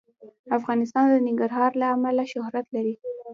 [0.57, 2.95] افغانستان د ننګرهار له امله شهرت لري.